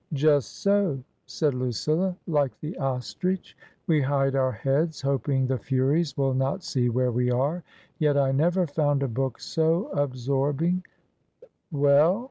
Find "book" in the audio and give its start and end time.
9.07-9.39